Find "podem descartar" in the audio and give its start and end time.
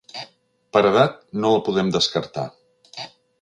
1.67-2.47